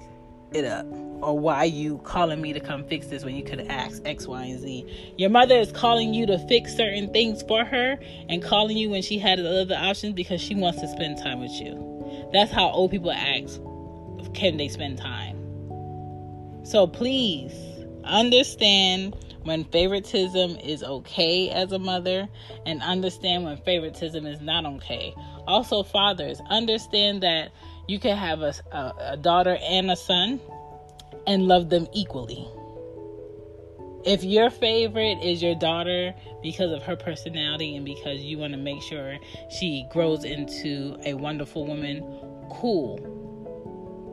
it 0.53 0.65
up 0.65 0.85
or 1.21 1.37
why 1.37 1.63
you 1.63 1.99
calling 1.99 2.41
me 2.41 2.51
to 2.53 2.59
come 2.59 2.83
fix 2.85 3.07
this 3.07 3.23
when 3.23 3.35
you 3.35 3.43
could 3.43 3.59
have 3.59 3.69
asked 3.69 4.01
X, 4.05 4.27
Y, 4.27 4.43
and 4.43 4.59
Z. 4.59 5.13
Your 5.17 5.29
mother 5.29 5.55
is 5.55 5.71
calling 5.71 6.13
you 6.13 6.25
to 6.25 6.39
fix 6.47 6.75
certain 6.75 7.11
things 7.13 7.43
for 7.43 7.63
her 7.63 7.99
and 8.27 8.43
calling 8.43 8.75
you 8.75 8.89
when 8.89 9.01
she 9.01 9.19
had 9.19 9.39
other 9.39 9.75
options 9.75 10.13
because 10.13 10.41
she 10.41 10.55
wants 10.55 10.81
to 10.81 10.87
spend 10.87 11.19
time 11.19 11.39
with 11.39 11.51
you. 11.51 12.29
That's 12.33 12.51
how 12.51 12.69
old 12.69 12.91
people 12.91 13.11
ask 13.11 13.59
can 14.33 14.57
they 14.57 14.67
spend 14.67 14.97
time. 14.97 15.37
So 16.63 16.87
please 16.87 17.53
understand 18.03 19.15
when 19.43 19.63
favoritism 19.65 20.55
is 20.57 20.83
okay 20.83 21.49
as 21.49 21.71
a 21.71 21.79
mother 21.79 22.27
and 22.65 22.81
understand 22.81 23.43
when 23.43 23.57
favoritism 23.57 24.25
is 24.25 24.39
not 24.41 24.65
okay. 24.65 25.13
Also, 25.47 25.83
fathers, 25.83 26.39
understand 26.49 27.23
that 27.23 27.51
you 27.91 27.99
can 27.99 28.15
have 28.15 28.41
a, 28.41 28.53
a, 28.71 28.93
a 29.11 29.17
daughter 29.17 29.57
and 29.61 29.91
a 29.91 29.97
son 29.97 30.39
and 31.27 31.47
love 31.47 31.69
them 31.69 31.87
equally. 31.93 32.47
If 34.05 34.23
your 34.23 34.49
favorite 34.49 35.21
is 35.21 35.43
your 35.43 35.55
daughter 35.55 36.15
because 36.41 36.71
of 36.71 36.81
her 36.83 36.95
personality 36.95 37.75
and 37.75 37.85
because 37.85 38.21
you 38.21 38.37
want 38.37 38.53
to 38.53 38.57
make 38.57 38.81
sure 38.81 39.17
she 39.49 39.85
grows 39.91 40.23
into 40.23 40.97
a 41.05 41.15
wonderful 41.15 41.67
woman, 41.67 42.01
cool. 42.49 42.97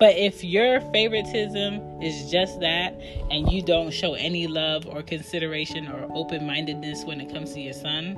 But 0.01 0.17
if 0.17 0.43
your 0.43 0.81
favoritism 0.93 2.03
is 2.03 2.31
just 2.31 2.59
that 2.59 3.01
and 3.31 3.51
you 3.51 3.63
don't 3.63 3.93
show 3.93 4.15
any 4.15 4.49
love 4.49 4.87
or 4.89 5.03
consideration 5.03 5.87
or 5.87 6.09
open 6.15 6.47
mindedness 6.47 7.05
when 7.05 7.21
it 7.21 7.33
comes 7.33 7.55
to 7.55 7.61
your 7.61 7.75
son, 7.75 8.17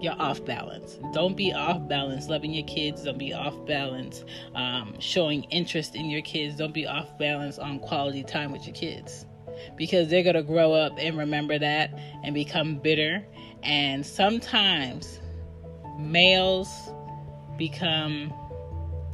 you're 0.00 0.20
off 0.20 0.44
balance. 0.44 0.98
Don't 1.12 1.36
be 1.36 1.52
off 1.52 1.86
balance 1.88 2.28
loving 2.28 2.52
your 2.52 2.66
kids. 2.66 3.04
Don't 3.04 3.18
be 3.18 3.32
off 3.32 3.54
balance 3.66 4.24
um, 4.54 4.94
showing 4.98 5.44
interest 5.44 5.94
in 5.94 6.08
your 6.08 6.22
kids. 6.22 6.56
Don't 6.56 6.74
be 6.74 6.86
off 6.86 7.18
balance 7.18 7.58
on 7.58 7.78
quality 7.80 8.22
time 8.22 8.52
with 8.52 8.66
your 8.66 8.74
kids 8.74 9.26
because 9.76 10.08
they're 10.08 10.22
going 10.22 10.36
to 10.36 10.42
grow 10.42 10.72
up 10.72 10.92
and 10.98 11.18
remember 11.18 11.58
that 11.58 11.92
and 12.24 12.34
become 12.34 12.76
bitter. 12.76 13.24
And 13.62 14.04
sometimes 14.04 15.20
males 15.98 16.68
become 17.58 18.32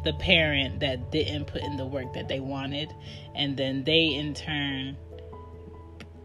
the 0.04 0.12
parent 0.14 0.78
that 0.80 1.10
didn't 1.10 1.46
put 1.46 1.62
in 1.62 1.76
the 1.76 1.84
work 1.84 2.12
that 2.14 2.28
they 2.28 2.38
wanted, 2.38 2.94
and 3.34 3.56
then 3.56 3.82
they 3.82 4.14
in 4.14 4.34
turn 4.34 4.96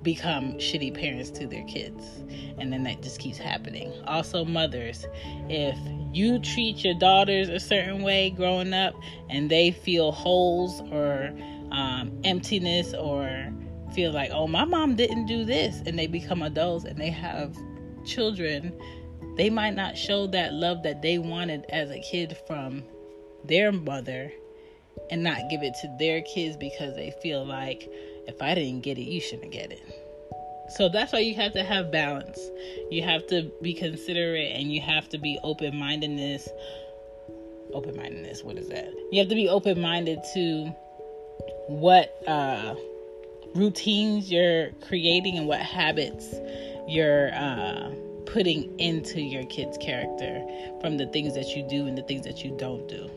become 0.04 0.54
shitty 0.54 0.94
parents 0.94 1.30
to 1.32 1.48
their 1.48 1.64
kids. 1.66 2.04
And 2.58 2.72
then 2.72 2.84
that 2.84 3.02
just 3.02 3.20
keeps 3.20 3.38
happening. 3.38 3.94
Also, 4.06 4.44
mothers, 4.46 5.06
if 5.50 5.78
you 6.14 6.40
treat 6.40 6.84
your 6.84 6.96
daughters 6.96 7.50
a 7.50 7.60
certain 7.60 8.02
way 8.02 8.30
growing 8.32 8.74
up 8.74 8.94
and 9.30 9.50
they 9.50 9.72
feel 9.72 10.12
holes 10.12 10.82
or 10.92 11.32
um, 11.72 12.20
emptiness 12.24 12.94
or 12.94 13.52
feel 13.94 14.12
like, 14.12 14.32
oh, 14.32 14.48
my 14.48 14.66
mom 14.66 14.96
didn't 14.96 15.26
do 15.26 15.44
this, 15.46 15.82
and 15.86 15.98
they 15.98 16.08
become 16.08 16.42
adults 16.42 16.86
and 16.86 16.98
they 16.98 17.10
have 17.10 17.56
children, 18.06 18.74
they 19.38 19.50
might 19.50 19.76
not 19.76 19.98
show 19.98 20.28
that 20.28 20.54
love 20.54 20.84
that 20.84 21.02
they 21.02 21.18
wanted 21.18 21.66
as 21.70 21.92
a 21.92 22.00
kid 22.00 22.38
from 22.48 22.84
their 23.46 23.72
mother 23.72 24.32
and 25.10 25.24
not 25.24 25.50
give 25.50 25.64
it 25.64 25.74
to 25.82 25.96
their 26.00 26.22
kids 26.22 26.58
because 26.58 26.96
they 26.96 27.12
feel 27.22 27.46
like 27.46 27.90
if 28.28 28.42
I 28.42 28.56
didn't 28.56 28.82
get 28.82 28.98
it, 28.98 29.04
you 29.04 29.22
shouldn't 29.22 29.52
get 29.52 29.72
it. 29.72 29.82
So 30.78 30.88
that's 30.88 31.12
why 31.12 31.20
you 31.20 31.36
have 31.36 31.54
to 31.54 31.64
have 31.64 31.92
balance. 31.92 32.40
You 32.90 33.04
have 33.04 33.28
to 33.28 33.52
be 33.62 33.74
considerate 33.74 34.54
and 34.54 34.72
you 34.72 34.80
have 34.82 35.10
to 35.10 35.18
be 35.18 35.38
open 35.44 35.78
mindedness. 35.78 36.48
Open 37.74 37.96
mindedness, 37.96 38.44
what 38.44 38.58
is 38.58 38.70
that? 38.70 38.90
You 39.12 39.20
have 39.20 39.30
to 39.30 39.36
be 39.36 39.50
open 39.50 39.82
minded 39.82 40.20
to 40.34 40.74
what 41.68 42.16
uh, 42.28 42.76
routines 43.56 44.32
you're 44.32 44.70
creating 44.88 45.38
and 45.38 45.48
what 45.48 45.60
habits 45.60 46.34
you're 46.88 47.34
uh, 47.34 47.92
putting 48.26 48.78
into 48.80 49.22
your 49.22 49.44
kid's 49.46 49.78
character 49.78 50.46
from 50.80 50.98
the 50.98 51.06
things 51.08 51.34
that 51.36 51.56
you 51.56 51.68
do 51.68 51.88
and 51.88 51.98
the 51.98 52.04
things 52.04 52.26
that 52.26 52.44
you 52.44 52.56
don't 52.58 52.88
do. 52.88 53.10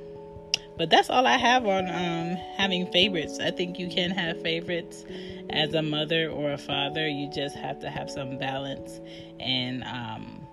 But 0.77 0.91
that's 0.91 1.09
all 1.09 1.27
I 1.27 1.37
have 1.37 1.67
on 1.67 1.87
um, 1.89 2.37
having 2.57 2.91
favorites. 2.91 3.39
I 3.39 3.51
think 3.51 3.79
you 3.79 3.89
can 3.89 4.11
have 4.11 4.41
favorites 4.43 5.05
as 5.51 5.73
a 5.75 5.83
mother 5.83 6.29
or 6.29 6.53
a 6.53 6.59
father. 6.59 7.07
You 7.07 7.31
just 7.31 7.55
have 7.57 7.79
to 7.81 7.91
have 7.91 8.11
some 8.11 8.39
balance 8.39 9.01
and 9.39 9.85
um, 9.85 10.45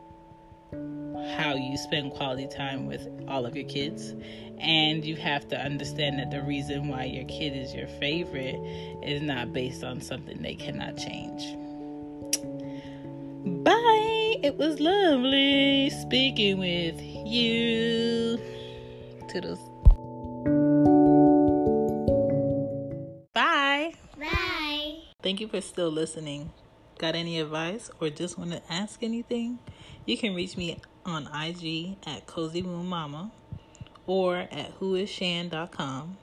how 1.36 1.56
you 1.56 1.76
spend 1.78 2.12
quality 2.12 2.48
time 2.48 2.86
with 2.86 3.08
all 3.28 3.46
of 3.46 3.56
your 3.56 3.68
kids. 3.68 4.14
And 4.60 5.04
you 5.04 5.16
have 5.16 5.48
to 5.48 5.60
understand 5.60 6.20
that 6.20 6.30
the 6.30 6.44
reason 6.44 6.88
why 6.88 7.06
your 7.06 7.26
kid 7.26 7.58
is 7.58 7.74
your 7.74 7.88
favorite 7.88 8.60
is 9.02 9.24
not 9.24 9.54
based 9.54 9.84
on 9.84 10.02
something 10.02 10.40
they 10.42 10.54
cannot 10.54 10.98
change. 10.98 11.58
Bye. 13.64 14.38
It 14.44 14.58
was 14.58 14.80
lovely 14.80 15.90
speaking 15.90 16.60
with 16.60 17.00
you. 17.00 18.40
Toodles. 19.28 19.71
Thank 25.22 25.40
you 25.40 25.48
for 25.48 25.62
still 25.62 25.90
listening. 25.90 26.52
Got 26.98 27.16
any 27.16 27.40
advice 27.40 27.90
or 28.00 28.10
just 28.10 28.38
want 28.38 28.52
to 28.52 28.62
ask 28.70 29.04
anything? 29.04 29.60
You 30.06 30.18
can 30.18 30.36
reach 30.36 30.58
me 30.58 30.80
on 31.06 31.28
IG 31.28 31.98
at 32.06 32.28
Cozy 32.28 32.62
Womb 32.62 32.88
Mama 32.88 33.32
or 34.06 34.38
at 34.38 34.80
whoisshan.com 34.80 36.18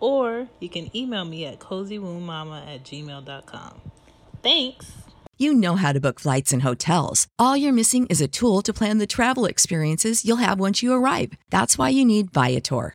or 0.00 0.48
you 0.60 0.68
can 0.68 0.94
email 0.96 1.24
me 1.24 1.44
at 1.44 1.58
cozywombbmama 1.58 2.74
at 2.74 2.84
gmail.com. 2.84 3.80
Thanks. 4.42 4.92
You 5.36 5.54
know 5.54 5.76
how 5.76 5.92
to 5.92 6.00
book 6.00 6.18
flights 6.18 6.52
and 6.52 6.62
hotels. 6.62 7.28
All 7.38 7.56
you're 7.56 7.72
missing 7.72 8.06
is 8.06 8.20
a 8.20 8.28
tool 8.28 8.60
to 8.62 8.72
plan 8.72 8.98
the 8.98 9.06
travel 9.06 9.46
experiences 9.46 10.24
you'll 10.24 10.38
have 10.38 10.58
once 10.58 10.82
you 10.82 10.92
arrive. 10.92 11.32
That's 11.50 11.78
why 11.78 11.90
you 11.90 12.04
need 12.04 12.32
Viator. 12.32 12.94